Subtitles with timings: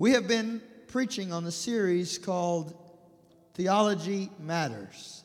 [0.00, 2.72] We have been preaching on the series called
[3.52, 5.24] Theology Matters.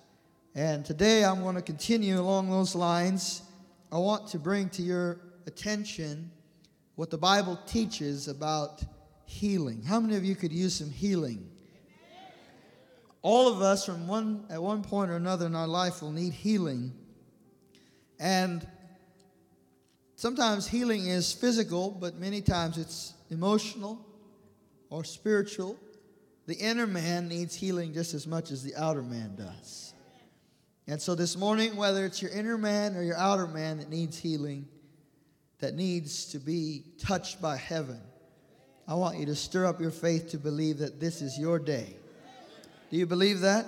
[0.54, 3.44] And today I'm going to continue along those lines.
[3.90, 6.30] I want to bring to your attention
[6.96, 8.84] what the Bible teaches about
[9.24, 9.82] healing.
[9.82, 11.50] How many of you could use some healing?
[13.22, 16.34] All of us, from one at one point or another in our life, will need
[16.34, 16.92] healing.
[18.20, 18.68] And
[20.18, 24.05] sometimes healing is physical, but many times it's emotional
[24.96, 25.78] or spiritual.
[26.48, 29.94] The inner man needs healing just as much as the outer man does.
[30.88, 34.18] And so this morning, whether it's your inner man or your outer man that needs
[34.18, 34.66] healing,
[35.60, 38.00] that needs to be touched by heaven,
[38.88, 41.98] I want you to stir up your faith to believe that this is your day.
[42.90, 43.66] Do you believe that?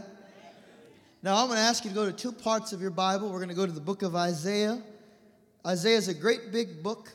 [1.24, 3.30] Now, I'm going to ask you to go to two parts of your Bible.
[3.30, 4.82] We're going to go to the book of Isaiah.
[5.66, 7.12] Isaiah is a great big book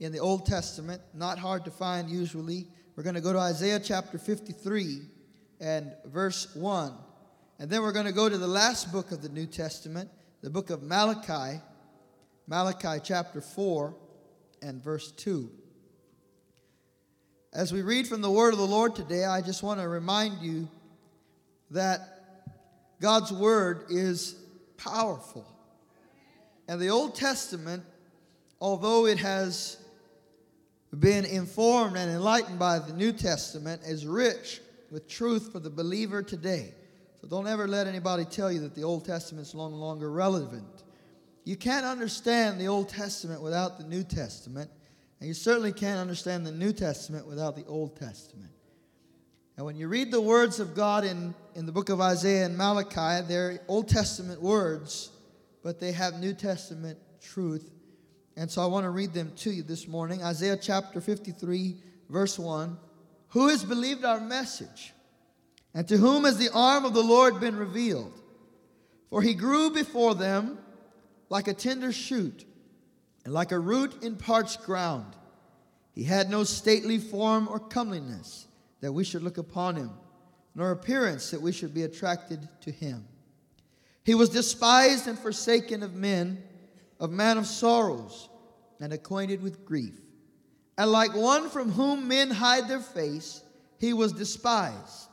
[0.00, 2.66] in the Old Testament, not hard to find usually.
[2.96, 5.00] We're going to go to Isaiah chapter 53
[5.58, 6.92] and verse 1.
[7.58, 10.08] And then we're going to go to the last book of the New Testament,
[10.42, 11.60] the book of Malachi,
[12.46, 13.96] Malachi chapter 4
[14.62, 15.50] and verse 2.
[17.52, 20.40] As we read from the word of the Lord today, I just want to remind
[20.40, 20.68] you
[21.72, 22.00] that
[23.00, 24.36] God's word is
[24.76, 25.44] powerful.
[26.68, 27.82] And the Old Testament,
[28.60, 29.83] although it has
[31.00, 36.22] been informed and enlightened by the New Testament, is rich with truth for the believer
[36.22, 36.74] today.
[37.20, 40.82] So don't ever let anybody tell you that the Old Testament is no longer relevant.
[41.44, 44.70] You can't understand the Old Testament without the New Testament,
[45.20, 48.50] and you certainly can't understand the New Testament without the Old Testament.
[49.56, 52.56] And when you read the words of God in, in the book of Isaiah and
[52.56, 55.10] Malachi, they're Old Testament words,
[55.62, 57.70] but they have New Testament truth.
[58.36, 60.22] And so I want to read them to you this morning.
[60.22, 61.76] Isaiah chapter 53,
[62.08, 62.76] verse 1.
[63.28, 64.92] Who has believed our message?
[65.72, 68.12] And to whom has the arm of the Lord been revealed?
[69.10, 70.58] For he grew before them
[71.28, 72.44] like a tender shoot,
[73.24, 75.16] and like a root in parched ground.
[75.92, 78.46] He had no stately form or comeliness
[78.80, 79.90] that we should look upon him,
[80.54, 83.06] nor appearance that we should be attracted to him.
[84.04, 86.42] He was despised and forsaken of men,
[87.00, 88.28] of man of sorrows,
[88.80, 89.98] and acquainted with grief.
[90.76, 93.42] And like one from whom men hide their face,
[93.78, 95.08] he was despised,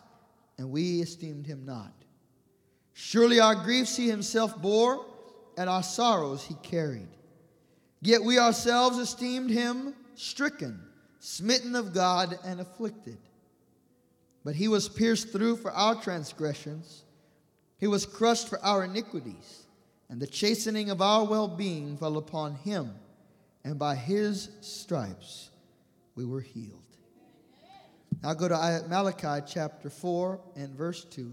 [0.58, 1.94] and we esteemed him not.
[2.94, 5.06] Surely our griefs he himself bore,
[5.58, 7.10] and our sorrows he carried.
[8.02, 10.80] Yet we ourselves esteemed him stricken,
[11.20, 13.18] smitten of God, and afflicted.
[14.44, 17.04] But he was pierced through for our transgressions,
[17.78, 19.61] he was crushed for our iniquities,
[20.12, 22.94] and the chastening of our well being fell upon him,
[23.64, 25.50] and by his stripes
[26.16, 26.84] we were healed.
[28.22, 31.32] Now go to Malachi chapter 4 and verse 2.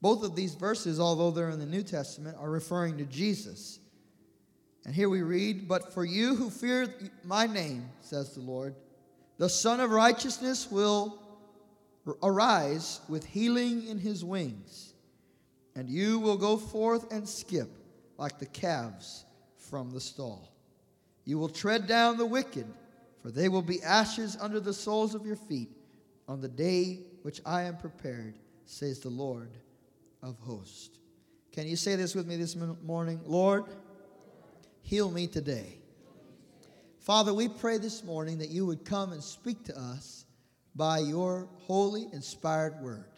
[0.00, 3.80] Both of these verses, although they're in the New Testament, are referring to Jesus.
[4.86, 6.88] And here we read, But for you who fear
[7.24, 8.76] my name, says the Lord,
[9.38, 11.18] the Sun of Righteousness will
[12.22, 14.91] arise with healing in his wings,
[15.74, 17.68] and you will go forth and skip
[18.18, 19.24] like the calves
[19.56, 20.52] from the stall.
[21.24, 22.66] You will tread down the wicked,
[23.22, 25.70] for they will be ashes under the soles of your feet
[26.28, 28.34] on the day which I am prepared,
[28.64, 29.50] says the Lord
[30.22, 30.98] of hosts.
[31.52, 33.20] Can you say this with me this morning?
[33.24, 33.64] Lord,
[34.82, 35.78] heal me today.
[36.98, 40.24] Father, we pray this morning that you would come and speak to us
[40.74, 43.11] by your holy, inspired word.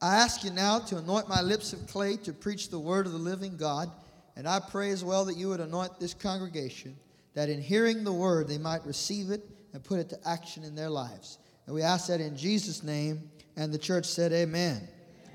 [0.00, 3.12] I ask you now to anoint my lips of clay to preach the word of
[3.12, 3.90] the living God.
[4.36, 6.96] And I pray as well that you would anoint this congregation,
[7.34, 9.42] that in hearing the word, they might receive it
[9.72, 11.38] and put it to action in their lives.
[11.66, 13.30] And we ask that in Jesus' name.
[13.56, 14.86] And the church said, Amen.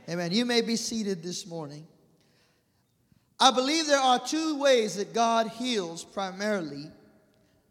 [0.09, 0.31] Amen.
[0.31, 1.85] You may be seated this morning.
[3.39, 6.89] I believe there are two ways that God heals primarily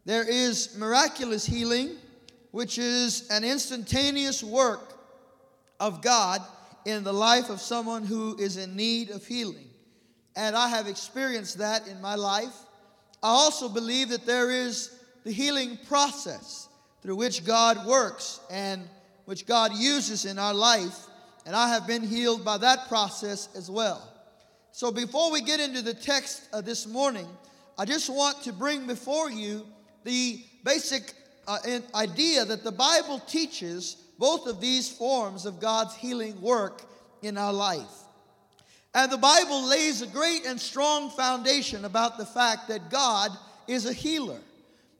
[0.05, 1.95] there is miraculous healing
[2.51, 4.93] which is an instantaneous work
[5.79, 6.41] of God
[6.85, 9.67] in the life of someone who is in need of healing.
[10.35, 12.53] And I have experienced that in my life.
[13.21, 16.67] I also believe that there is the healing process
[17.01, 18.87] through which God works and
[19.25, 21.07] which God uses in our life.
[21.45, 24.09] And I have been healed by that process as well.
[24.71, 27.27] So before we get into the text uh, this morning,
[27.77, 29.65] I just want to bring before you
[30.03, 31.13] the basic
[31.47, 31.59] uh,
[31.93, 36.83] idea that the Bible teaches both of these forms of God's healing work
[37.21, 38.03] in our life.
[38.95, 43.31] And the Bible lays a great and strong foundation about the fact that God
[43.67, 44.39] is a healer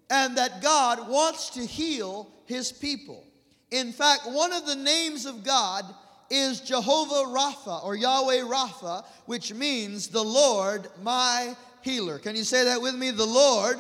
[0.10, 3.24] and that God wants to heal his people.
[3.72, 5.86] In fact, one of the names of God
[6.30, 12.18] is Jehovah Rapha or Yahweh Rapha, which means the Lord my healer.
[12.18, 13.12] Can you say that with me?
[13.12, 13.78] The Lord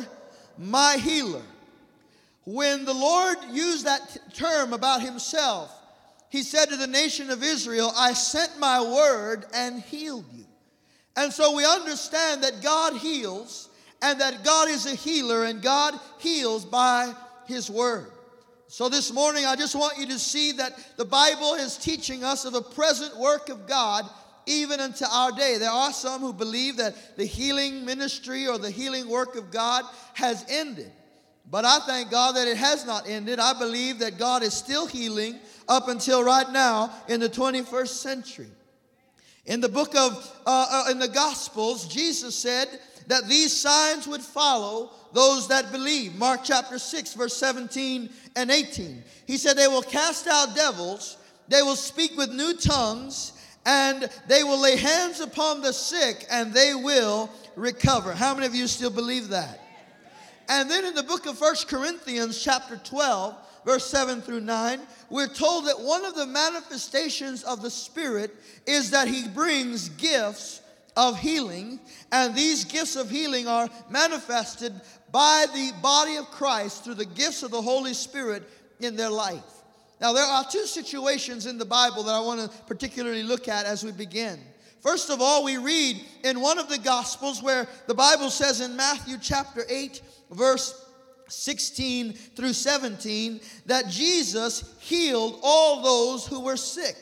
[0.57, 1.41] my healer.
[2.45, 5.71] When the Lord used that t- term about himself,
[6.29, 10.45] he said to the nation of Israel, I sent my word and healed you.
[11.15, 13.69] And so we understand that God heals
[14.01, 17.13] and that God is a healer and God heals by
[17.45, 18.11] his word.
[18.67, 22.43] So this morning, I just want you to see that the Bible is teaching us
[22.43, 24.05] of a present work of God
[24.45, 25.57] even unto our day.
[25.57, 29.85] There are some who believe that the healing ministry or the healing work of God
[30.15, 30.91] has ended.
[31.49, 33.39] But I thank God that it has not ended.
[33.39, 38.47] I believe that God is still healing up until right now in the 21st century.
[39.45, 42.67] In the book of, uh, uh, in the Gospels, Jesus said
[43.07, 46.15] that these signs would follow those that believe.
[46.15, 49.03] Mark chapter 6, verse 17 and 18.
[49.27, 51.17] He said, They will cast out devils,
[51.49, 53.33] they will speak with new tongues,
[53.65, 58.13] and they will lay hands upon the sick, and they will recover.
[58.13, 59.59] How many of you still believe that?
[60.49, 63.35] And then in the book of First Corinthians, chapter 12,
[63.65, 64.79] verse 7 through 9,
[65.09, 68.35] we're told that one of the manifestations of the Spirit
[68.67, 70.61] is that He brings gifts
[70.95, 71.79] of healing,
[72.11, 74.73] and these gifts of healing are manifested
[75.11, 78.43] by the body of Christ through the gifts of the Holy Spirit
[78.79, 79.43] in their life.
[80.01, 83.65] Now, there are two situations in the Bible that I want to particularly look at
[83.65, 84.39] as we begin.
[84.83, 88.75] First of all, we read in one of the Gospels where the Bible says in
[88.75, 90.01] Matthew chapter 8,
[90.31, 90.85] verse
[91.29, 96.97] 16 through 17, that Jesus healed all those who were sick.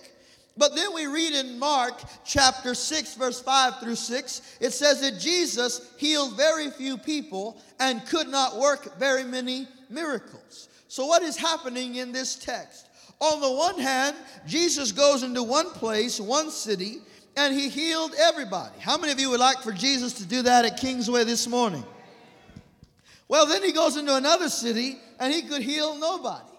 [0.57, 5.19] But then we read in Mark chapter 6, verse 5 through 6, it says that
[5.19, 10.69] Jesus healed very few people and could not work very many miracles.
[10.87, 12.89] So, what is happening in this text?
[13.19, 16.99] On the one hand, Jesus goes into one place, one city,
[17.37, 18.79] and he healed everybody.
[18.79, 21.83] How many of you would like for Jesus to do that at Kingsway this morning?
[23.27, 26.49] Well, then he goes into another city and he could heal nobody.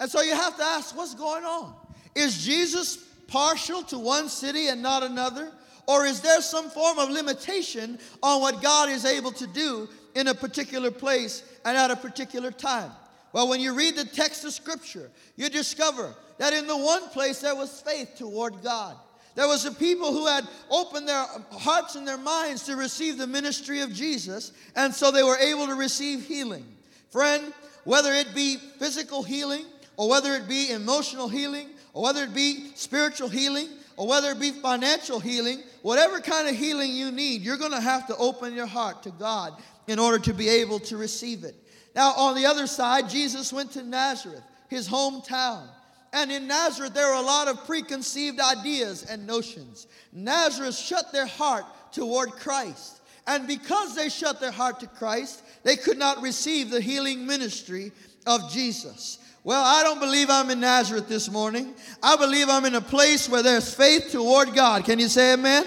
[0.00, 1.74] And so you have to ask, what's going on?
[2.14, 2.96] Is Jesus
[3.28, 5.50] partial to one city and not another?
[5.86, 10.26] Or is there some form of limitation on what God is able to do in
[10.26, 12.90] a particular place and at a particular time?
[13.32, 17.40] Well, when you read the text of Scripture, you discover that in the one place
[17.40, 18.96] there was faith toward God.
[19.36, 23.26] There was a people who had opened their hearts and their minds to receive the
[23.26, 26.64] ministry of Jesus, and so they were able to receive healing.
[27.10, 27.52] Friend,
[27.84, 29.66] whether it be physical healing,
[29.98, 33.68] or whether it be emotional healing, or whether it be spiritual healing,
[33.98, 37.80] or whether it be financial healing, whatever kind of healing you need, you're going to
[37.80, 39.52] have to open your heart to God
[39.86, 41.54] in order to be able to receive it.
[41.94, 45.68] Now, on the other side, Jesus went to Nazareth, his hometown.
[46.12, 49.86] And in Nazareth, there were a lot of preconceived ideas and notions.
[50.12, 53.00] Nazareth shut their heart toward Christ.
[53.26, 57.92] And because they shut their heart to Christ, they could not receive the healing ministry
[58.26, 59.18] of Jesus.
[59.42, 61.74] Well, I don't believe I'm in Nazareth this morning.
[62.02, 64.84] I believe I'm in a place where there's faith toward God.
[64.84, 65.64] Can you say amen?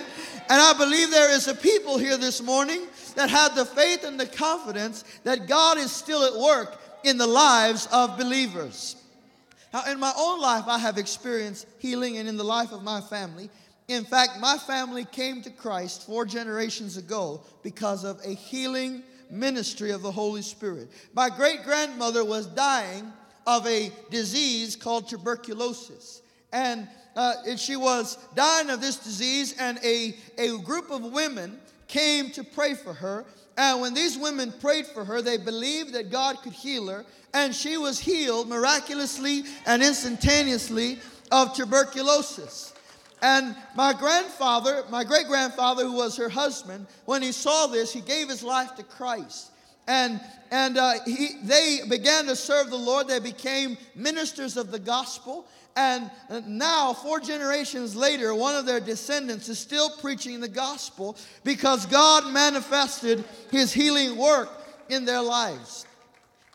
[0.50, 2.82] And I believe there is a people here this morning
[3.16, 7.28] that have the faith and the confidence that God is still at work in the
[7.28, 8.96] lives of believers.
[9.74, 13.02] Now, in my own life, I have experienced healing, and in the life of my
[13.02, 13.50] family.
[13.88, 19.92] In fact, my family came to Christ four generations ago because of a healing ministry
[19.92, 20.90] of the Holy Spirit.
[21.14, 23.12] My great grandmother was dying
[23.46, 26.22] of a disease called tuberculosis.
[26.52, 32.30] And, uh, she was dying of this disease, and a, a group of women came
[32.32, 33.26] to pray for her.
[33.60, 37.54] And when these women prayed for her, they believed that God could heal her and
[37.54, 40.98] she was healed miraculously and instantaneously
[41.30, 42.74] of tuberculosis.
[43.22, 48.00] And my grandfather, my great grandfather, who was her husband, when he saw this, he
[48.00, 49.52] gave his life to Christ.
[49.90, 53.10] And, and uh, he, they began to serve the Lord.
[53.10, 55.46] They became ministers of the gospel.
[55.76, 56.12] And
[56.46, 62.32] now, four generations later, one of their descendants is still preaching the gospel because God
[62.34, 64.50] manifested his healing work
[64.90, 65.86] in their lives.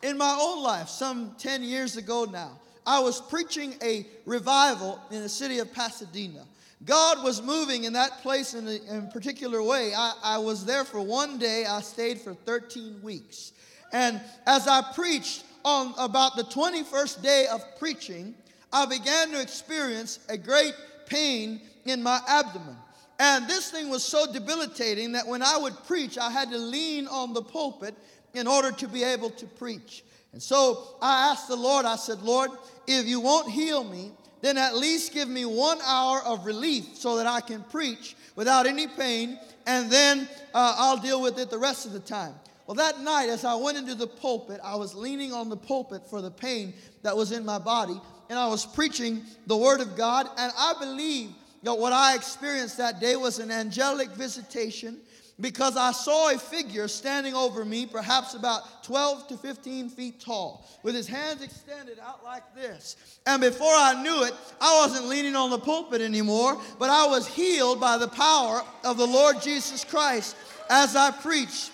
[0.03, 5.21] In my own life, some 10 years ago now, I was preaching a revival in
[5.21, 6.45] the city of Pasadena.
[6.83, 9.93] God was moving in that place in a, in a particular way.
[9.95, 13.53] I, I was there for one day, I stayed for 13 weeks.
[13.91, 18.35] And as I preached on about the 21st day of preaching,
[18.75, 20.73] I began to experience a great
[21.05, 22.75] pain in my abdomen.
[23.17, 27.07] And this thing was so debilitating that when I would preach, I had to lean
[27.07, 27.95] on the pulpit
[28.33, 30.03] in order to be able to preach.
[30.33, 32.51] And so I asked the Lord, I said, Lord,
[32.85, 37.15] if you won't heal me, then at least give me one hour of relief so
[37.15, 41.57] that I can preach without any pain, and then uh, I'll deal with it the
[41.57, 42.33] rest of the time.
[42.67, 46.01] Well, that night, as I went into the pulpit, I was leaning on the pulpit
[46.09, 49.95] for the pain that was in my body, and I was preaching the Word of
[49.95, 51.31] God, and I believe
[51.63, 54.99] that what I experienced that day was an angelic visitation
[55.39, 60.65] because I saw a figure standing over me, perhaps about 12 to 15 feet tall,
[60.81, 63.19] with his hands extended out like this.
[63.25, 67.27] And before I knew it, I wasn't leaning on the pulpit anymore, but I was
[67.27, 70.37] healed by the power of the Lord Jesus Christ
[70.69, 71.71] as I preached.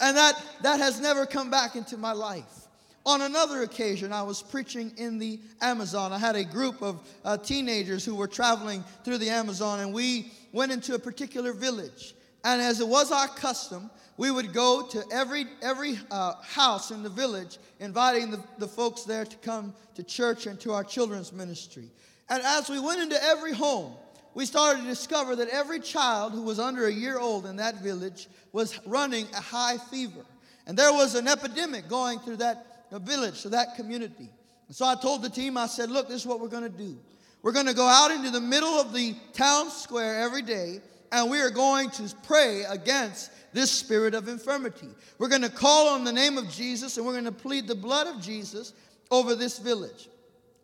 [0.00, 2.61] And that, that has never come back into my life.
[3.04, 6.12] On another occasion, I was preaching in the Amazon.
[6.12, 10.30] I had a group of uh, teenagers who were traveling through the Amazon, and we
[10.52, 12.14] went into a particular village.
[12.44, 17.02] And as it was our custom, we would go to every, every uh, house in
[17.02, 21.32] the village, inviting the, the folks there to come to church and to our children's
[21.32, 21.90] ministry.
[22.28, 23.94] And as we went into every home,
[24.34, 27.82] we started to discover that every child who was under a year old in that
[27.82, 30.24] village was running a high fever.
[30.66, 34.30] And there was an epidemic going through that village, to that community.
[34.68, 36.68] And so I told the team, I said, look, this is what we're going to
[36.68, 36.96] do.
[37.42, 40.80] We're going to go out into the middle of the town square every day
[41.10, 44.88] and we are going to pray against this spirit of infirmity.
[45.18, 47.74] We're going to call on the name of Jesus and we're going to plead the
[47.74, 48.72] blood of Jesus
[49.10, 50.08] over this village.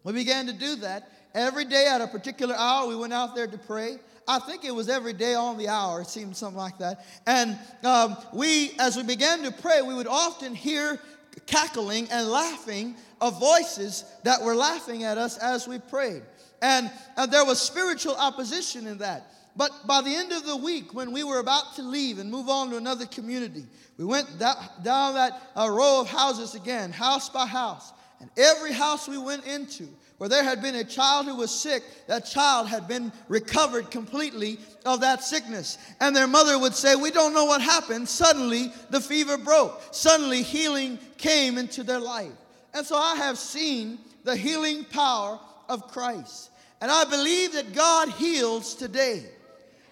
[0.04, 2.88] We began to do that every day at a particular hour.
[2.88, 3.98] We went out there to pray.
[4.26, 7.04] I think it was every day on the hour, it seemed something like that.
[7.26, 11.00] And um, we, as we began to pray, we would often hear
[11.46, 16.22] cackling and laughing of voices that were laughing at us as we prayed.
[16.62, 19.30] And uh, there was spiritual opposition in that.
[19.56, 22.48] But by the end of the week, when we were about to leave and move
[22.48, 23.66] on to another community,
[23.96, 27.92] we went down that uh, row of houses again, house by house.
[28.20, 31.82] And every house we went into, where there had been a child who was sick,
[32.08, 35.78] that child had been recovered completely of that sickness.
[36.00, 38.08] And their mother would say, We don't know what happened.
[38.08, 39.80] Suddenly, the fever broke.
[39.92, 42.32] Suddenly, healing came into their life.
[42.74, 46.50] And so I have seen the healing power of Christ.
[46.80, 49.24] And I believe that God heals today.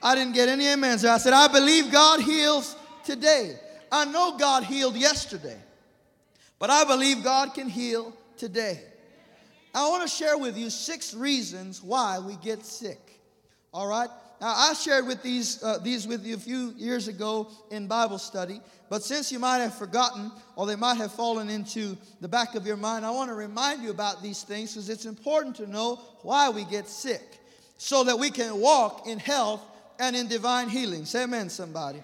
[0.02, 1.04] I didn't get any amens.
[1.04, 3.58] I said, I believe God heals today.
[3.90, 5.58] I know God healed yesterday,
[6.58, 8.80] but I believe God can heal today.
[9.74, 13.20] I want to share with you six reasons why we get sick.
[13.72, 14.08] All right?
[14.40, 18.18] Now, I shared with these, uh, these with you a few years ago in Bible
[18.18, 22.54] study, but since you might have forgotten or they might have fallen into the back
[22.54, 25.66] of your mind, I want to remind you about these things because it's important to
[25.66, 27.40] know why we get sick
[27.78, 29.62] so that we can walk in health
[29.98, 31.06] and in divine healing.
[31.06, 32.02] Say amen, somebody.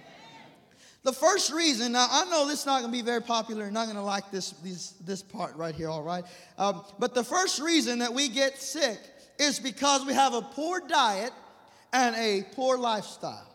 [1.02, 3.72] The first reason, now I know this is not going to be very popular, you're
[3.72, 6.24] not going to like this, these, this part right here, all right?
[6.56, 8.98] Um, but the first reason that we get sick
[9.38, 11.32] is because we have a poor diet
[11.92, 13.48] and a poor lifestyle.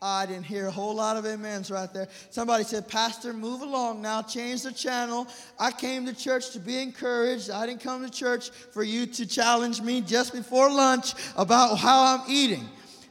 [0.00, 2.06] I didn't hear a whole lot of amens right there.
[2.30, 5.26] Somebody said, Pastor, move along now, change the channel.
[5.58, 7.50] I came to church to be encouraged.
[7.50, 12.04] I didn't come to church for you to challenge me just before lunch about how
[12.04, 12.68] I'm eating.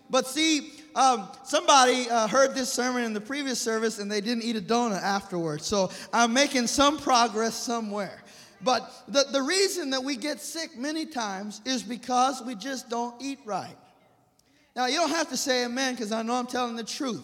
[0.10, 4.44] But see, um, somebody uh, heard this sermon in the previous service and they didn't
[4.44, 5.66] eat a donut afterwards.
[5.66, 8.24] So I'm making some progress somewhere.
[8.62, 13.22] But the, the reason that we get sick many times is because we just don't
[13.22, 13.76] eat right.
[14.78, 17.24] Now, you don't have to say amen because I know I'm telling the truth.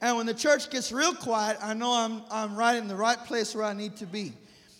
[0.00, 3.18] And when the church gets real quiet, I know I'm, I'm right in the right
[3.18, 4.32] place where I need to be.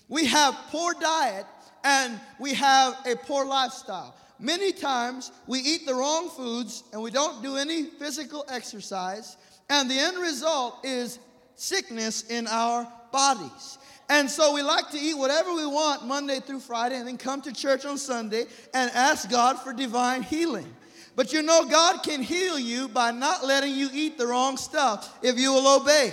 [0.08, 1.44] We have poor diet
[1.84, 4.16] and we have a poor lifestyle.
[4.38, 9.36] Many times we eat the wrong foods and we don't do any physical exercise,
[9.68, 11.18] and the end result is
[11.56, 13.78] sickness in our bodies.
[14.08, 17.42] And so we like to eat whatever we want Monday through Friday and then come
[17.42, 20.74] to church on Sunday and ask God for divine healing.
[21.16, 25.18] But you know, God can heal you by not letting you eat the wrong stuff
[25.22, 26.12] if you will obey,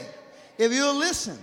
[0.57, 1.37] if you will listen.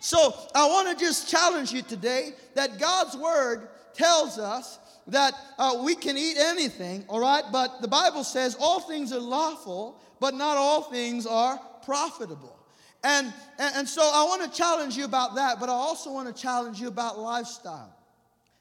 [0.00, 5.82] So I want to just challenge you today that God's word tells us that uh,
[5.84, 7.44] we can eat anything, all right?
[7.50, 12.56] But the Bible says all things are lawful, but not all things are profitable.
[13.02, 16.34] And, and, and so I want to challenge you about that, but I also want
[16.34, 17.94] to challenge you about lifestyle.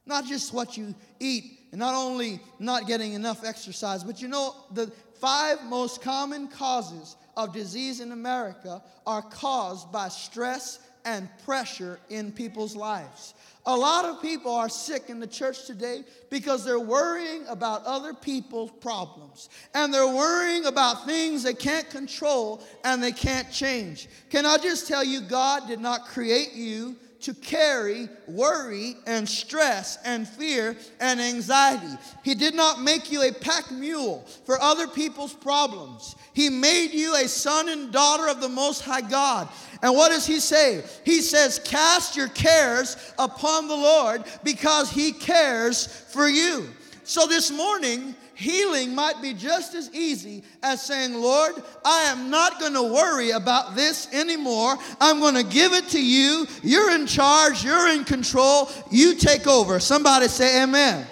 [0.05, 4.55] Not just what you eat, and not only not getting enough exercise, but you know,
[4.73, 11.99] the five most common causes of disease in America are caused by stress and pressure
[12.09, 13.33] in people's lives.
[13.65, 18.13] A lot of people are sick in the church today because they're worrying about other
[18.13, 24.07] people's problems and they're worrying about things they can't control and they can't change.
[24.29, 29.97] Can I just tell you, God did not create you to carry worry and stress
[30.05, 31.97] and fear and anxiety.
[32.23, 36.15] He did not make you a pack mule for other people's problems.
[36.33, 39.49] He made you a son and daughter of the Most High God.
[39.81, 40.83] And what does he say?
[41.03, 46.69] He says, Cast your cares upon the Lord because he cares for you.
[47.03, 52.57] So this morning, healing might be just as easy as saying, Lord, I am not
[52.59, 54.77] going to worry about this anymore.
[55.01, 56.47] I'm going to give it to you.
[56.63, 58.69] You're in charge, you're in control.
[58.89, 59.79] You take over.
[59.81, 61.05] Somebody say, Amen.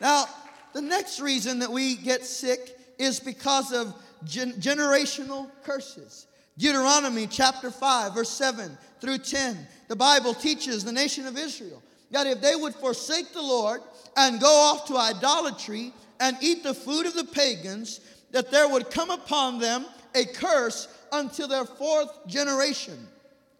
[0.00, 0.24] Now,
[0.72, 3.94] the next reason that we get sick is because of
[4.24, 6.26] gen- generational curses.
[6.58, 9.56] Deuteronomy chapter 5, verse 7 through 10.
[9.86, 11.80] The Bible teaches the nation of Israel
[12.12, 13.80] that if they would forsake the Lord
[14.16, 18.00] and go off to idolatry and eat the food of the pagans,
[18.30, 23.08] that there would come upon them a curse until their fourth generation.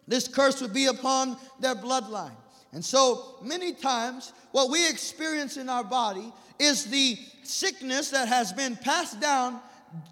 [0.07, 2.35] This curse would be upon their bloodline.
[2.71, 8.51] And so, many times, what we experience in our body is the sickness that has
[8.51, 9.59] been passed down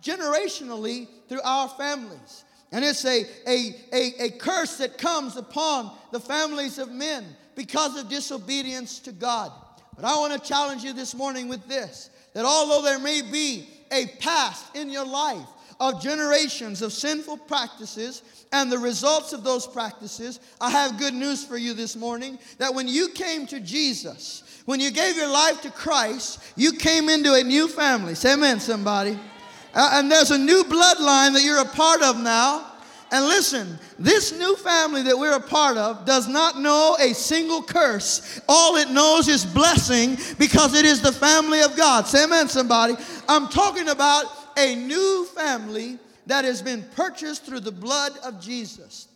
[0.03, 2.43] generationally through our families.
[2.71, 7.25] And it's a, a, a, a curse that comes upon the families of men
[7.61, 9.51] because of disobedience to God.
[9.95, 13.67] But I want to challenge you this morning with this that although there may be
[13.91, 15.45] a past in your life
[15.79, 21.45] of generations of sinful practices and the results of those practices, I have good news
[21.45, 25.61] for you this morning that when you came to Jesus, when you gave your life
[25.61, 28.15] to Christ, you came into a new family.
[28.15, 29.19] Say amen, somebody.
[29.75, 32.70] Uh, and there's a new bloodline that you're a part of now.
[33.11, 37.61] And listen, this new family that we're a part of does not know a single
[37.61, 38.39] curse.
[38.47, 42.07] All it knows is blessing because it is the family of God.
[42.07, 42.95] Say amen, somebody.
[43.27, 44.25] I'm talking about
[44.57, 49.09] a new family that has been purchased through the blood of Jesus.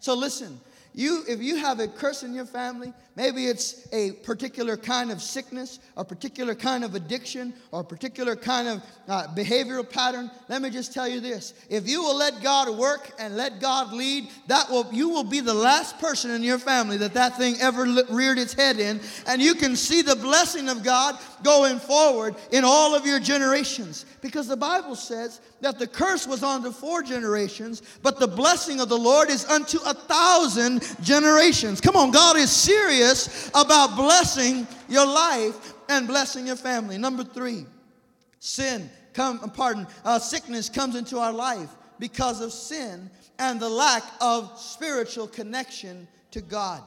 [0.00, 0.60] So listen,
[0.94, 5.22] you if you have a curse in your family, maybe it's a particular kind of
[5.22, 10.30] sickness, a particular kind of addiction, or a particular kind of uh, behavioral pattern.
[10.48, 13.92] Let me just tell you this: if you will let God work and let God
[13.92, 17.56] lead, that will you will be the last person in your family that that thing
[17.60, 22.34] ever reared its head in, and you can see the blessing of God going forward
[22.52, 27.02] in all of your generations, because the Bible says that the curse was unto four
[27.02, 31.80] generations, but the blessing of the Lord is unto a thousand generations.
[31.80, 36.96] Come on, God is serious about blessing your life and blessing your family.
[36.98, 37.66] Number three,
[38.38, 44.02] sin, come, pardon, uh, sickness comes into our life because of sin and the lack
[44.20, 46.82] of spiritual connection to God.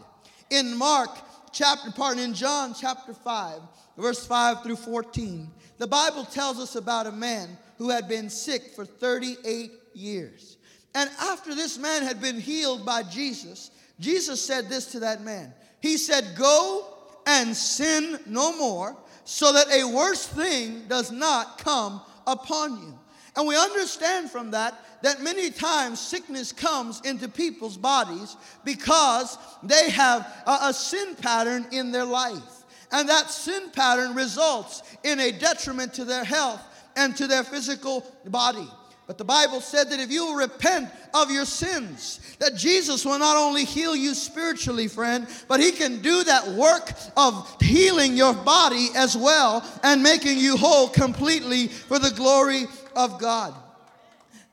[0.49, 1.09] In Mark
[1.51, 3.61] chapter, pardon, in John chapter 5,
[3.97, 8.71] verse 5 through 14, the Bible tells us about a man who had been sick
[8.73, 10.55] for 38 years.
[10.95, 15.53] And after this man had been healed by Jesus, Jesus said this to that man.
[15.81, 16.87] He said, Go
[17.27, 22.97] and sin no more, so that a worse thing does not come upon you.
[23.35, 29.89] And we understand from that that many times sickness comes into people's bodies because they
[29.89, 32.63] have a, a, sin pattern in their life.
[32.93, 36.61] And that sin pattern results in a detriment to their health
[36.95, 38.67] and to their physical body.
[39.05, 43.35] But the Bible said that if you repent of your sins, that Jesus will not
[43.35, 48.87] only heal you spiritually, friend, but he can do that work of healing your body
[48.95, 53.53] as well and making you whole completely for the glory of God.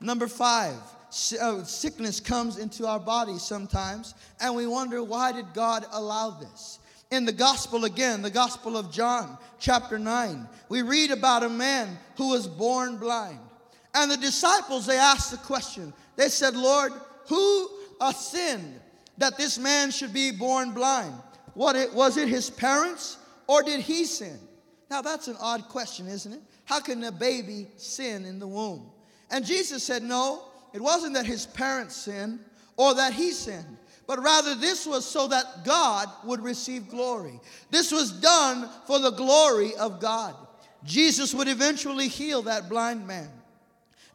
[0.01, 0.75] Number five,
[1.41, 6.79] uh, sickness comes into our bodies sometimes, and we wonder why did God allow this?
[7.11, 11.99] In the gospel again, the gospel of John, chapter 9, we read about a man
[12.15, 13.39] who was born blind.
[13.93, 15.93] And the disciples, they asked the question.
[16.15, 16.93] They said, Lord,
[17.27, 17.69] who
[18.15, 18.79] sinned
[19.17, 21.13] that this man should be born blind?
[21.53, 24.39] What it, was it his parents or did he sin?
[24.89, 26.41] Now that's an odd question, isn't it?
[26.63, 28.89] How can a baby sin in the womb?
[29.29, 32.39] And Jesus said, No, it wasn't that his parents sinned
[32.77, 33.77] or that he sinned,
[34.11, 37.39] but rather this was so that God would receive glory.
[37.69, 40.35] This was done for the glory of God.
[40.83, 43.29] Jesus would eventually heal that blind man.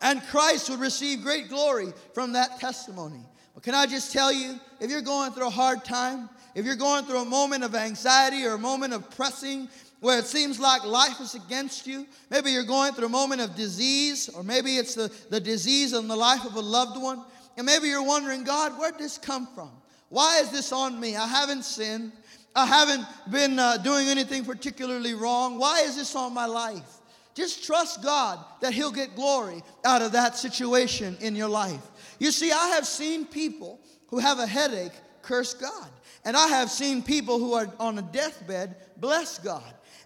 [0.02, 3.20] And Christ would receive great glory from that testimony.
[3.54, 6.76] But can I just tell you, if you're going through a hard time, if you're
[6.76, 9.66] going through a moment of anxiety or a moment of pressing
[10.00, 13.56] where it seems like life is against you, maybe you're going through a moment of
[13.56, 17.24] disease, or maybe it's the, the disease in the life of a loved one,
[17.56, 19.70] and maybe you're wondering, God, where'd this come from?
[20.08, 21.16] Why is this on me?
[21.16, 22.12] I haven't sinned.
[22.54, 25.58] I haven't been uh, doing anything particularly wrong.
[25.58, 27.00] Why is this on my life?
[27.34, 31.82] Just trust God that He'll get glory out of that situation in your life.
[32.18, 35.88] You see, I have seen people who have a headache curse God.
[36.24, 39.62] And I have seen people who are on a deathbed bless God.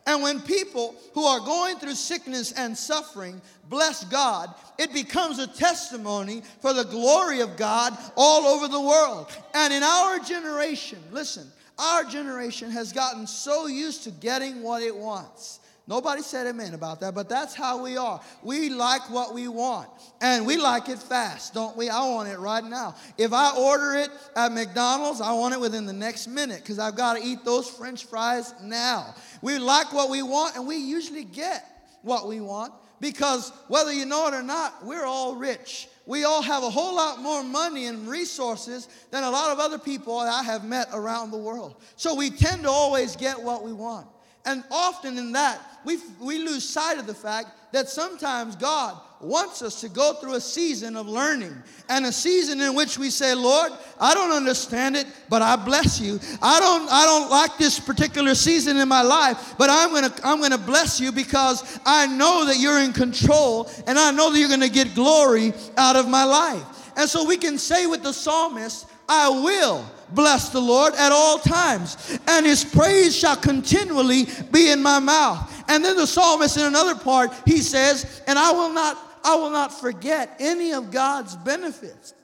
[0.06, 5.46] And when people who are going through sickness and suffering bless God, it becomes a
[5.46, 9.30] testimony for the glory of God all over the world.
[9.54, 11.46] And in our generation, listen,
[11.78, 15.60] our generation has gotten so used to getting what it wants.
[15.90, 18.20] Nobody said amen about that, but that's how we are.
[18.44, 19.88] We like what we want,
[20.20, 21.88] and we like it fast, don't we?
[21.88, 22.94] I want it right now.
[23.18, 26.94] If I order it at McDonald's, I want it within the next minute because I've
[26.94, 29.16] got to eat those french fries now.
[29.42, 31.66] We like what we want, and we usually get
[32.03, 35.88] what we want because whether you know it or not, we're all rich.
[36.07, 39.79] We all have a whole lot more money and resources than a lot of other
[39.79, 41.83] people I have met around the world.
[41.96, 44.07] So we tend to always get what we want.
[44.46, 49.62] And often in that, we, we lose sight of the fact that sometimes God wants
[49.62, 51.54] us to go through a season of learning
[51.88, 56.00] and a season in which we say, Lord, I don't understand it, but I bless
[56.00, 56.18] you.
[56.42, 60.40] I don't, I don't like this particular season in my life, but I'm gonna, I'm
[60.40, 64.48] gonna bless you because I know that you're in control and I know that you're
[64.48, 66.64] gonna get glory out of my life.
[66.96, 71.38] And so we can say with the psalmist, I will bless the Lord at all
[71.38, 75.64] times, and his praise shall continually be in my mouth.
[75.68, 79.50] And then the psalmist in another part, he says, and I will not I will
[79.50, 82.14] not forget any of God's benefits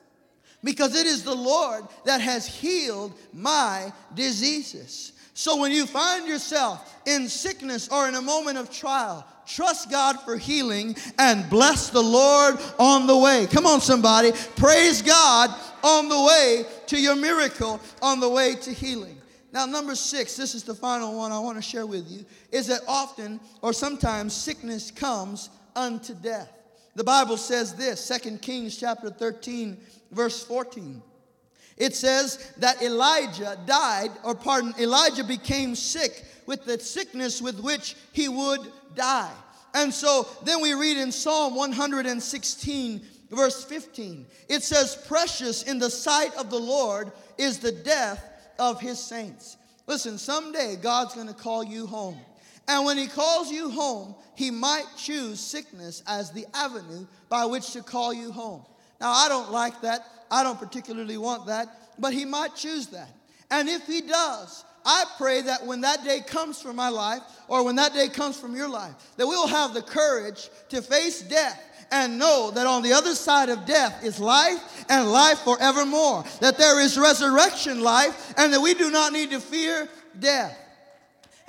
[0.63, 5.13] because it is the Lord that has healed my diseases.
[5.37, 10.19] So when you find yourself in sickness or in a moment of trial, trust God
[10.21, 13.45] for healing and bless the Lord on the way.
[13.45, 14.31] Come on, somebody.
[14.55, 15.51] Praise God
[15.83, 19.15] on the way to your miracle, on the way to healing.
[19.53, 22.65] Now, number six, this is the final one I want to share with you, is
[22.65, 26.51] that often or sometimes sickness comes unto death.
[26.95, 29.77] The Bible says this, 2 Kings chapter 13,
[30.11, 30.99] verse 14.
[31.77, 37.95] It says that Elijah died, or pardon, Elijah became sick with the sickness with which
[38.13, 38.61] he would
[38.95, 39.33] die.
[39.75, 44.25] And so then we read in Psalm 116, verse 15.
[44.49, 48.23] It says, Precious in the sight of the Lord is the death
[48.57, 49.57] of his saints.
[49.85, 52.17] Listen, someday God's gonna call you home.
[52.67, 57.71] And when he calls you home, he might choose sickness as the avenue by which
[57.71, 58.65] to call you home.
[58.99, 60.05] Now, I don't like that.
[60.29, 63.09] I don't particularly want that, but he might choose that.
[63.49, 67.63] And if he does, I pray that when that day comes for my life, or
[67.63, 71.61] when that day comes from your life, that we'll have the courage to face death
[71.91, 76.23] and know that on the other side of death is life and life forevermore.
[76.41, 79.87] That there is resurrection life and that we do not need to fear
[80.19, 80.57] death.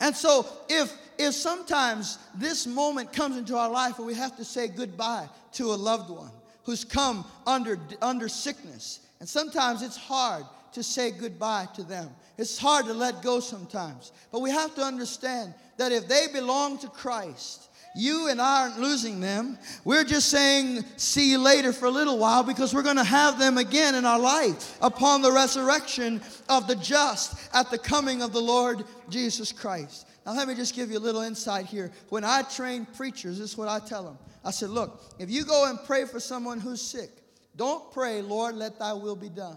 [0.00, 4.44] And so, if if sometimes this moment comes into our life where we have to
[4.44, 6.30] say goodbye to a loved one
[6.68, 12.10] who's come under, under sickness, and sometimes it's hard to say goodbye to them.
[12.36, 14.12] It's hard to let go sometimes.
[14.30, 18.78] But we have to understand that if they belong to Christ, you and I aren't
[18.78, 19.56] losing them.
[19.86, 23.38] We're just saying, see you later for a little while because we're going to have
[23.38, 28.34] them again in our life upon the resurrection of the just at the coming of
[28.34, 30.06] the Lord Jesus Christ.
[30.28, 31.90] Now, let me just give you a little insight here.
[32.10, 34.18] When I train preachers, this is what I tell them.
[34.44, 37.08] I said, look, if you go and pray for someone who's sick,
[37.56, 39.56] don't pray, Lord, let thy will be done.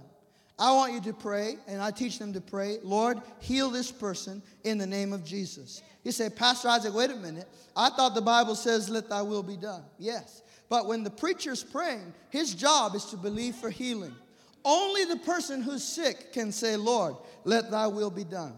[0.57, 4.41] I want you to pray, and I teach them to pray, Lord, heal this person
[4.63, 5.81] in the name of Jesus.
[6.05, 7.49] You say, Pastor Isaac, wait a minute.
[7.75, 9.83] I thought the Bible says, let thy will be done.
[9.99, 10.41] Yes.
[10.69, 14.15] But when the preacher's praying, his job is to believe for healing.
[14.63, 18.53] Only the person who's sick can say, Lord, let thy will be done.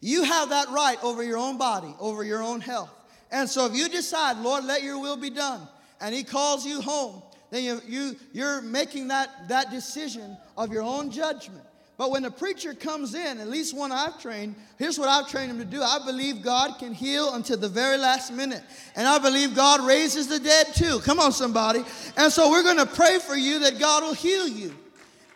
[0.00, 2.90] You have that right over your own body, over your own health.
[3.30, 5.66] And so if you decide, Lord, let your will be done,
[6.00, 10.82] and he calls you home, then you, you, you're making that, that decision of your
[10.82, 11.64] own judgment.
[11.96, 15.50] But when the preacher comes in, at least one I've trained, here's what I've trained
[15.50, 15.82] him to do.
[15.82, 18.62] I believe God can heal until the very last minute.
[18.94, 21.00] And I believe God raises the dead too.
[21.00, 21.82] Come on, somebody.
[22.16, 24.72] And so we're going to pray for you that God will heal you.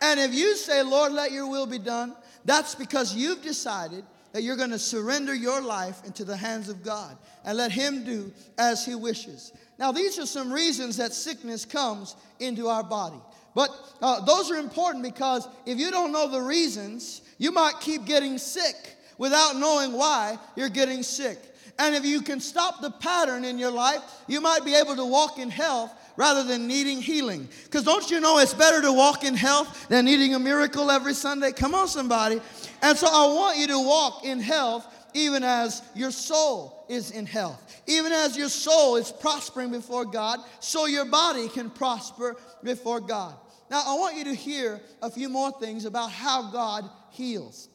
[0.01, 4.43] And if you say, Lord, let your will be done, that's because you've decided that
[4.43, 8.33] you're going to surrender your life into the hands of God and let Him do
[8.57, 9.53] as He wishes.
[9.79, 13.21] Now, these are some reasons that sickness comes into our body.
[13.55, 13.69] But
[14.01, 18.37] uh, those are important because if you don't know the reasons, you might keep getting
[18.37, 18.75] sick
[19.17, 21.37] without knowing why you're getting sick.
[21.79, 25.05] And if you can stop the pattern in your life, you might be able to
[25.05, 27.47] walk in health rather than needing healing.
[27.63, 31.13] Because don't you know it's better to walk in health than needing a miracle every
[31.13, 31.51] Sunday?
[31.51, 32.41] Come on, somebody.
[32.83, 37.25] And so I want you to walk in health even as your soul is in
[37.25, 37.81] health.
[37.87, 43.35] Even as your soul is prospering before God, so your body can prosper before God.
[43.71, 47.69] Now, I want you to hear a few more things about how God heals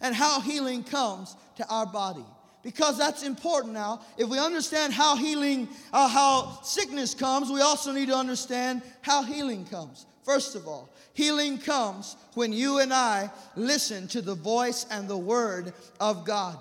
[0.00, 2.24] and how healing comes to our body.
[2.62, 4.02] Because that's important now.
[4.18, 9.22] If we understand how healing, uh, how sickness comes, we also need to understand how
[9.22, 10.06] healing comes.
[10.30, 15.16] First of all, healing comes when you and I listen to the voice and the
[15.16, 16.56] word of God.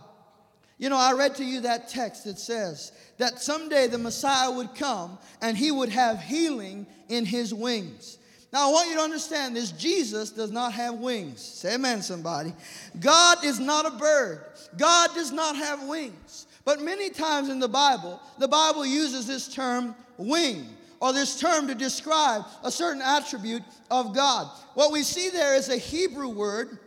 [0.79, 4.73] You know, I read to you that text that says that someday the Messiah would
[4.73, 8.17] come and he would have healing in his wings.
[8.51, 11.39] Now, I want you to understand this Jesus does not have wings.
[11.39, 12.55] Say amen, somebody.
[12.99, 14.45] God is not a bird,
[14.79, 16.47] God does not have wings.
[16.65, 21.67] But many times in the Bible, the Bible uses this term wing or this term
[21.67, 24.49] to describe a certain attribute of God.
[24.73, 26.79] What we see there is a Hebrew word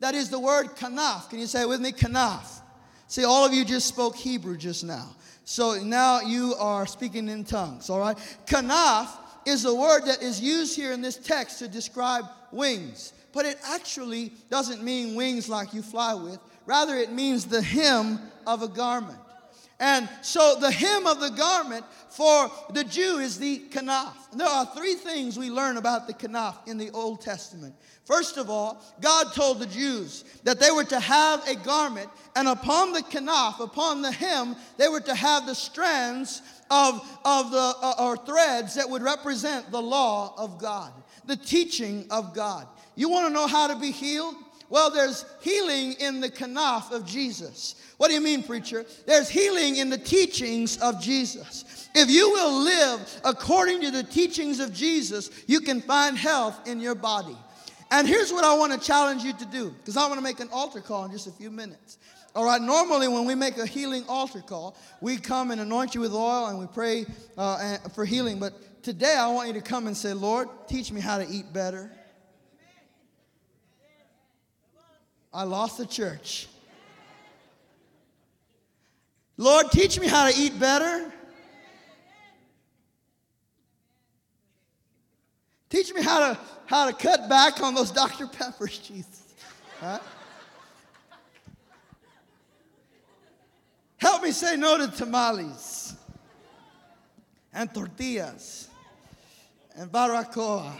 [0.00, 1.30] that is the word kanaf.
[1.30, 1.92] Can you say it with me?
[1.92, 2.60] Kanaf.
[3.08, 5.14] See, all of you just spoke Hebrew just now.
[5.44, 8.16] So now you are speaking in tongues, all right?
[8.46, 9.08] Kanaf
[9.46, 13.58] is a word that is used here in this text to describe wings, but it
[13.64, 16.40] actually doesn't mean wings like you fly with.
[16.66, 19.18] Rather, it means the hem of a garment.
[19.78, 24.14] And so the hem of the garment for the Jew is the kanaf.
[24.32, 27.74] There are three things we learn about the kanaf in the Old Testament.
[28.06, 32.48] First of all, God told the Jews that they were to have a garment, and
[32.48, 37.74] upon the kanaf, upon the hem, they were to have the strands of, of the
[37.82, 40.92] uh, or threads that would represent the law of God,
[41.26, 42.66] the teaching of God.
[42.94, 44.36] You want to know how to be healed?
[44.68, 47.76] Well, there's healing in the kanaf of Jesus.
[47.98, 48.84] What do you mean, preacher?
[49.06, 51.88] There's healing in the teachings of Jesus.
[51.94, 56.80] If you will live according to the teachings of Jesus, you can find health in
[56.80, 57.36] your body.
[57.90, 60.40] And here's what I want to challenge you to do, because I want to make
[60.40, 61.98] an altar call in just a few minutes.
[62.34, 66.02] All right, normally when we make a healing altar call, we come and anoint you
[66.02, 67.06] with oil and we pray
[67.38, 68.38] uh, for healing.
[68.38, 71.50] But today I want you to come and say, Lord, teach me how to eat
[71.54, 71.90] better.
[75.36, 76.48] I lost the church.
[79.36, 81.12] Lord, teach me how to eat better.
[85.68, 88.26] Teach me how to, how to cut back on those Dr.
[88.28, 89.34] Peppers, Jesus.
[89.82, 90.00] Right?
[93.98, 95.96] Help me say no to tamales
[97.52, 98.70] and tortillas
[99.76, 100.72] and barbacoa.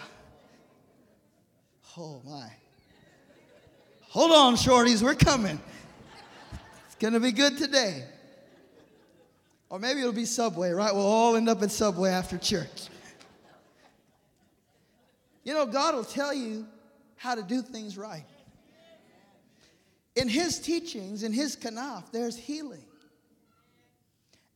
[1.99, 2.51] Oh my.
[4.16, 5.61] Hold on, shorties, we're coming.
[6.87, 8.02] It's gonna be good today.
[9.68, 10.94] Or maybe it'll be Subway, right?
[10.94, 12.88] We'll all end up at Subway after church.
[15.44, 16.66] You know, God will tell you
[17.16, 18.24] how to do things right.
[20.14, 22.87] In His teachings, in His kanaf, there's healing.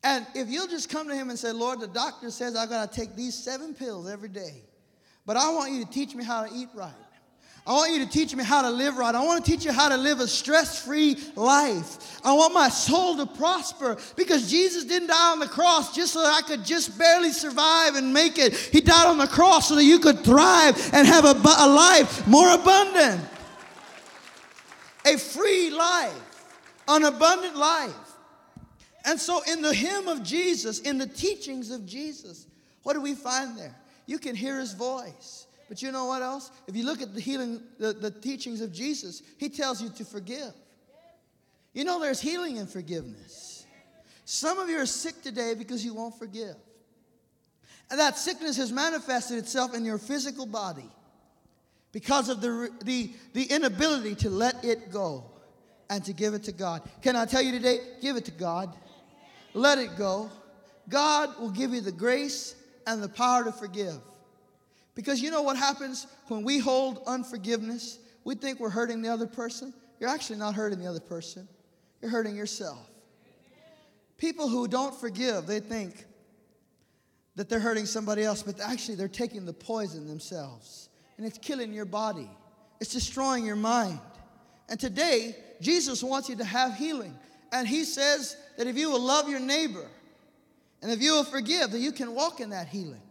[0.02, 2.90] And if you'll just come to Him and say, Lord, the doctor says I've got
[2.90, 4.62] to take these seven pills every day,
[5.26, 6.94] but I want you to teach me how to eat right.
[7.66, 9.14] I want you to teach me how to live right.
[9.14, 12.20] I want to teach you how to live a stress free life.
[12.24, 16.22] I want my soul to prosper because Jesus didn't die on the cross just so
[16.22, 18.54] that I could just barely survive and make it.
[18.54, 22.26] He died on the cross so that you could thrive and have a, a life
[22.26, 23.20] more abundant.
[25.06, 26.46] A free life,
[26.88, 27.94] an abundant life.
[29.04, 32.46] And so, in the hem of Jesus, in the teachings of Jesus,
[32.82, 33.74] what do we find there?
[34.06, 35.46] You can hear his voice.
[35.70, 36.50] But you know what else?
[36.66, 40.04] If you look at the healing, the, the teachings of Jesus, he tells you to
[40.04, 40.52] forgive.
[41.72, 43.64] You know, there's healing in forgiveness.
[44.24, 46.56] Some of you are sick today because you won't forgive.
[47.88, 50.90] And that sickness has manifested itself in your physical body
[51.92, 55.24] because of the, the, the inability to let it go
[55.88, 56.82] and to give it to God.
[57.00, 57.78] Can I tell you today?
[58.02, 58.74] Give it to God.
[59.54, 60.32] Let it go.
[60.88, 62.56] God will give you the grace
[62.88, 64.00] and the power to forgive.
[64.94, 67.98] Because you know what happens when we hold unforgiveness?
[68.24, 69.72] We think we're hurting the other person.
[69.98, 71.46] You're actually not hurting the other person,
[72.00, 72.78] you're hurting yourself.
[74.16, 76.04] People who don't forgive, they think
[77.36, 80.88] that they're hurting somebody else, but actually they're taking the poison themselves.
[81.16, 82.28] And it's killing your body,
[82.80, 84.00] it's destroying your mind.
[84.68, 87.16] And today, Jesus wants you to have healing.
[87.52, 89.86] And He says that if you will love your neighbor
[90.82, 93.02] and if you will forgive, that you can walk in that healing.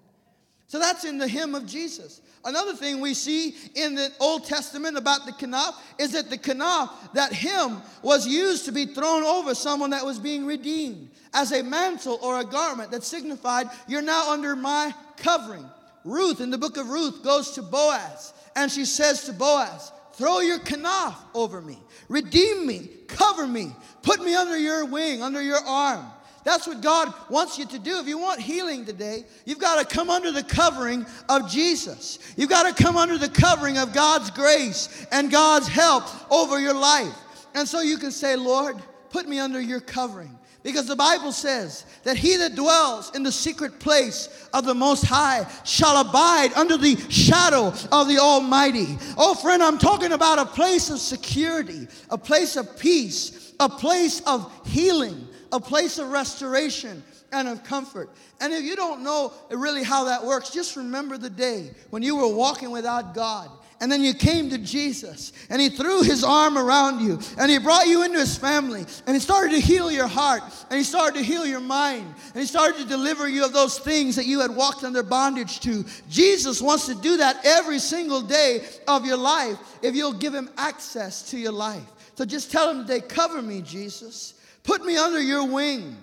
[0.69, 2.21] So that's in the hem of Jesus.
[2.45, 6.91] Another thing we see in the Old Testament about the kanaf is that the kanaf,
[7.13, 11.63] that hem, was used to be thrown over someone that was being redeemed as a
[11.63, 15.67] mantle or a garment that signified, You're now under my covering.
[16.05, 20.39] Ruth, in the book of Ruth, goes to Boaz and she says to Boaz, Throw
[20.39, 21.79] your kanaf over me,
[22.09, 26.05] redeem me, cover me, put me under your wing, under your arm.
[26.43, 27.99] That's what God wants you to do.
[27.99, 32.19] If you want healing today, you've got to come under the covering of Jesus.
[32.37, 36.73] You've got to come under the covering of God's grace and God's help over your
[36.73, 37.13] life.
[37.55, 38.77] And so you can say, Lord,
[39.09, 40.37] put me under your covering.
[40.61, 45.05] Because the Bible says that he that dwells in the secret place of the Most
[45.05, 48.97] High shall abide under the shadow of the Almighty.
[49.17, 54.21] Oh, friend, I'm talking about a place of security, a place of peace, a place
[54.27, 58.09] of healing, a place of restoration and of comfort.
[58.41, 62.15] And if you don't know really how that works, just remember the day when you
[62.15, 63.49] were walking without God
[63.81, 67.57] and then you came to Jesus and he threw his arm around you and he
[67.57, 71.17] brought you into his family and he started to heal your heart and he started
[71.17, 74.39] to heal your mind and he started to deliver you of those things that you
[74.41, 75.85] had walked under bondage to.
[76.09, 80.49] Jesus wants to do that every single day of your life if you'll give him
[80.57, 81.87] access to your life.
[82.15, 84.33] So just tell him today, cover me, Jesus.
[84.63, 85.97] Put me under your wing.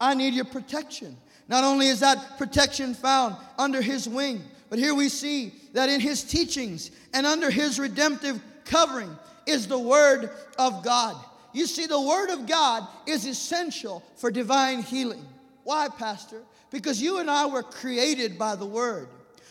[0.00, 1.16] I need your protection.
[1.48, 6.00] Not only is that protection found under his wing, but here we see that in
[6.00, 11.16] his teachings and under his redemptive covering is the word of God.
[11.52, 15.24] You see, the word of God is essential for divine healing.
[15.64, 16.42] Why, Pastor?
[16.70, 19.08] Because you and I were created by the word.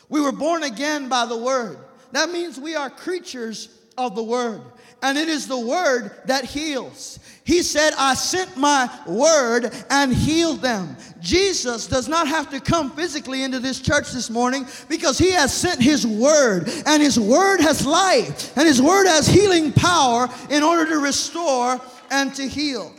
[0.10, 1.78] We were born again by the word.
[2.12, 4.62] That means we are creatures of the word
[5.06, 7.20] and it is the word that heals.
[7.44, 10.98] He said, I sent my word and healed them.
[11.20, 15.54] Jesus does not have to come physically into this church this morning because he has
[15.54, 20.64] sent his word, and his word has life, and his word has healing power in
[20.64, 21.80] order to restore
[22.10, 22.92] and to heal.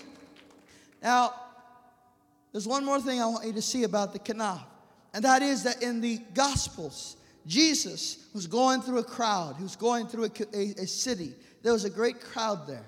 [1.03, 1.35] Now,
[2.53, 4.63] there's one more thing I want you to see about the kanaf,
[5.13, 7.16] and that is that in the Gospels,
[7.47, 11.33] Jesus was going through a crowd, he was going through a, a, a city
[11.67, 12.87] there was a great crowd there.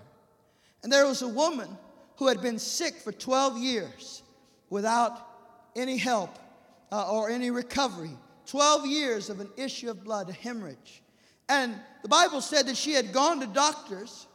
[0.85, 1.68] And there was a woman
[2.14, 4.23] who had been sick for 12 years
[4.71, 5.18] without
[5.75, 6.38] any help
[6.92, 8.12] uh, or any recovery.
[8.47, 11.03] 12 years of an issue of blood, a hemorrhage.
[11.49, 14.29] And the Bible said that she had gone to doctors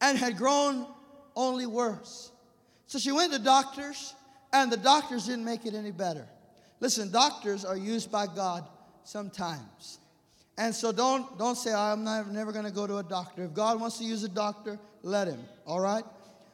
[0.00, 0.86] and had grown
[1.36, 2.32] only worse.
[2.86, 4.14] So she went to doctors,
[4.54, 6.26] and the doctors didn't make it any better.
[6.80, 8.66] Listen, doctors are used by God
[9.04, 9.98] sometimes.
[10.58, 13.44] And so don't, don't say, I'm not, never going to go to a doctor.
[13.44, 16.04] If God wants to use a doctor, let him, all right?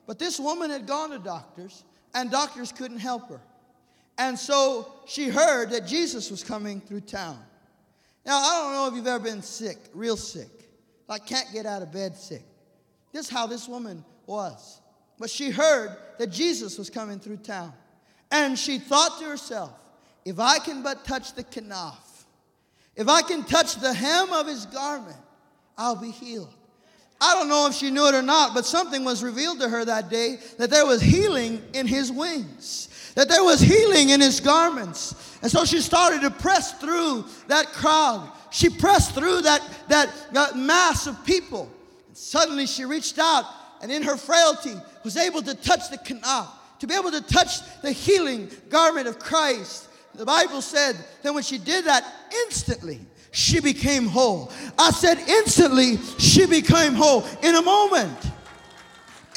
[0.07, 1.85] But this woman had gone to doctors,
[2.15, 3.41] and doctors couldn't help her.
[4.17, 7.39] And so she heard that Jesus was coming through town.
[8.25, 10.51] Now, I don't know if you've ever been sick, real sick,
[11.09, 12.43] like can't get out of bed sick.
[13.13, 14.81] This is how this woman was.
[15.19, 17.73] But she heard that Jesus was coming through town.
[18.31, 19.73] And she thought to herself,
[20.25, 21.97] if I can but touch the kanaf,
[22.99, 25.17] if I can touch the hem of his garment,
[25.79, 26.53] I'll be healed.
[27.21, 29.85] I don't know if she knew it or not, but something was revealed to her
[29.85, 34.41] that day that there was healing in his wings, that there was healing in his
[34.41, 35.39] garments.
[35.43, 38.31] And so she started to press through that crowd.
[38.51, 41.71] She pressed through that, that, that mass of people.
[42.09, 43.45] And suddenly she reached out
[43.81, 46.49] and in her frailty was able to touch the kanaf,
[46.81, 49.88] to be able to touch the healing garment of Christ.
[50.19, 52.05] The Bible said that when she did that,
[52.47, 52.99] instantly
[53.31, 54.51] she became whole.
[54.77, 57.25] I said, instantly she became whole.
[57.41, 58.19] In a moment,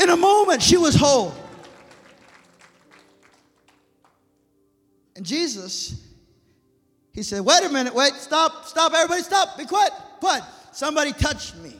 [0.01, 1.35] in a moment, she was whole.
[5.15, 6.03] And Jesus,
[7.13, 9.91] he said, Wait a minute, wait, stop, stop, everybody, stop, be quiet.
[10.19, 10.43] What?
[10.71, 11.75] Somebody touched me.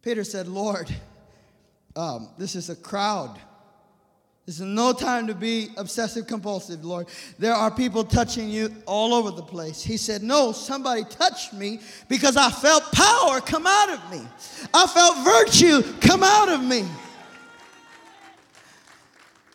[0.00, 0.94] Peter said, Lord,
[1.96, 3.36] um, this is a crowd.
[4.44, 7.06] This is no time to be obsessive compulsive, Lord.
[7.38, 9.82] There are people touching you all over the place.
[9.82, 14.26] He said, No, somebody touched me because I felt power come out of me.
[14.74, 16.84] I felt virtue come out of me.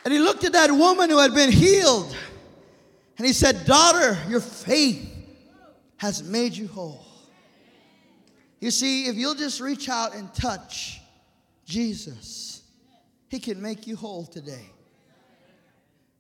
[0.06, 2.16] And he looked at that woman who had been healed
[3.18, 5.06] and he said, Daughter, your faith
[5.98, 7.06] has made you whole.
[8.62, 11.02] You see, if you'll just reach out and touch
[11.66, 12.62] Jesus,
[13.28, 14.70] he can make you whole today.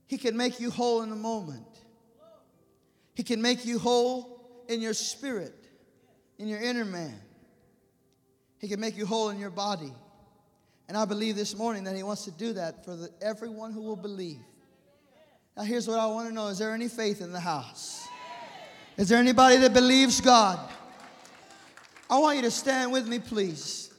[0.07, 1.65] He can make you whole in a moment.
[3.13, 5.67] He can make you whole in your spirit,
[6.37, 7.19] in your inner man.
[8.59, 9.93] He can make you whole in your body.
[10.87, 13.81] And I believe this morning that He wants to do that for the, everyone who
[13.81, 14.39] will believe.
[15.55, 18.07] Now, here's what I want to know Is there any faith in the house?
[18.95, 20.59] Is there anybody that believes God?
[22.09, 23.93] I want you to stand with me, please.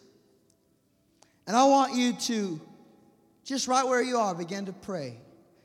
[1.47, 2.61] And I want you to,
[3.45, 5.19] just right where you are, begin to pray.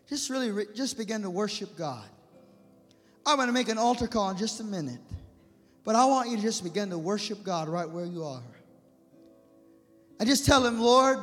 [0.09, 2.05] Just really, re- just begin to worship God.
[3.25, 4.99] I'm going to make an altar call in just a minute.
[5.83, 8.43] But I want you to just begin to worship God right where you are.
[10.19, 11.19] And just tell Him, Lord,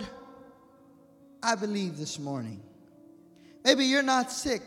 [1.42, 2.62] I believe this morning.
[3.64, 4.62] Maybe you're not sick,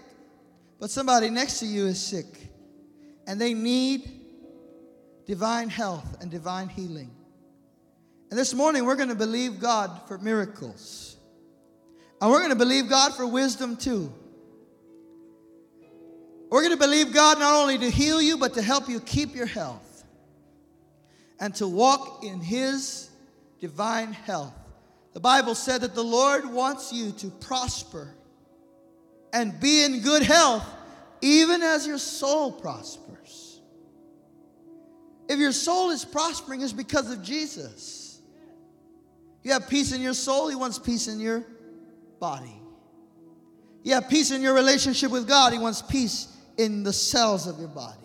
[0.80, 2.26] but somebody next to you is sick
[3.28, 4.10] and they need
[5.26, 7.12] divine health and divine healing.
[8.30, 11.13] And this morning we're going to believe God for miracles.
[12.24, 14.10] And we're going to believe God for wisdom too.
[16.50, 19.36] We're going to believe God not only to heal you, but to help you keep
[19.36, 20.06] your health
[21.42, 23.10] and to walk in His
[23.60, 24.54] divine health.
[25.12, 28.16] The Bible said that the Lord wants you to prosper
[29.34, 30.66] and be in good health,
[31.20, 33.60] even as your soul prospers.
[35.28, 38.22] If your soul is prospering, it's because of Jesus.
[39.44, 41.44] You have peace in your soul, He wants peace in your
[42.20, 42.60] body.
[43.84, 47.60] You have peace in your relationship with God, He wants peace in the cells of
[47.60, 47.98] your body.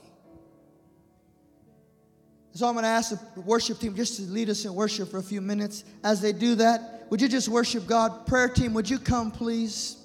[2.52, 5.18] So I'm going to ask the worship team just to lead us in worship for
[5.18, 5.84] a few minutes.
[6.02, 8.26] As they do that, would you just worship God?
[8.26, 9.96] Prayer team, would you come, please?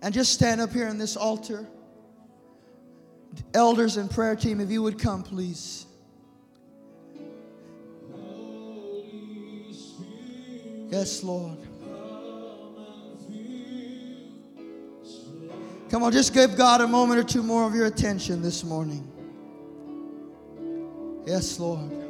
[0.00, 1.66] And just stand up here in this altar.
[3.52, 5.86] Elders and prayer team, if you would come, please.
[10.88, 11.65] Yes, Lord.
[15.96, 19.02] Come on, just give God a moment or two more of your attention this morning.
[21.26, 22.05] Yes, Lord.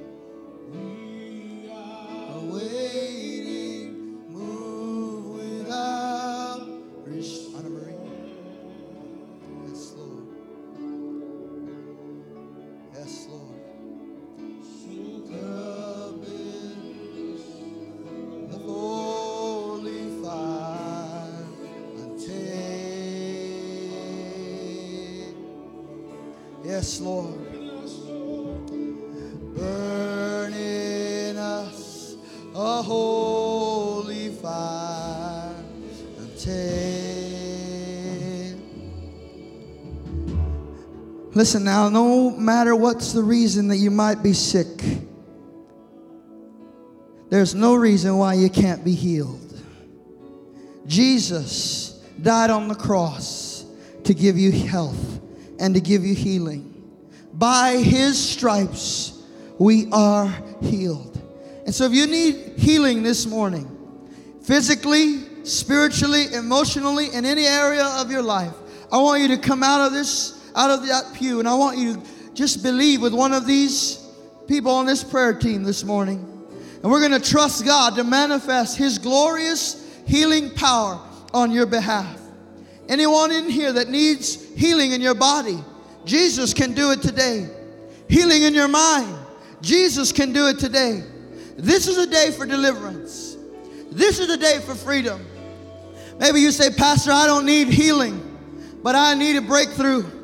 [41.36, 44.82] Listen now, no matter what's the reason that you might be sick,
[47.28, 49.62] there's no reason why you can't be healed.
[50.86, 53.66] Jesus died on the cross
[54.04, 55.20] to give you health
[55.58, 56.72] and to give you healing.
[57.34, 59.22] By his stripes,
[59.58, 61.20] we are healed.
[61.66, 63.68] And so, if you need healing this morning,
[64.40, 68.54] physically, spiritually, emotionally, in any area of your life,
[68.90, 71.76] I want you to come out of this, out of that pew, and I want
[71.78, 72.02] you to
[72.34, 74.02] just believe with one of these
[74.48, 76.18] people on this prayer team this morning.
[76.82, 81.00] And we're going to trust God to manifest His glorious healing power
[81.34, 82.20] on your behalf.
[82.88, 85.58] Anyone in here that needs healing in your body,
[86.04, 87.48] Jesus can do it today.
[88.08, 89.14] Healing in your mind,
[89.60, 91.02] Jesus can do it today.
[91.56, 93.36] This is a day for deliverance.
[93.90, 95.26] This is a day for freedom.
[96.18, 98.22] Maybe you say, Pastor, I don't need healing,
[98.82, 100.15] but I need a breakthrough.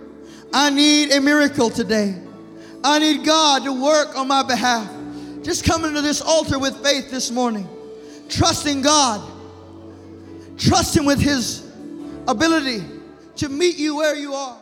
[0.52, 2.14] I need a miracle today.
[2.84, 4.90] I need God to work on my behalf.
[5.42, 7.68] Just come into this altar with faith this morning,
[8.28, 9.28] trusting God,
[10.58, 11.66] trusting with His
[12.28, 12.82] ability
[13.36, 14.58] to meet you where you are.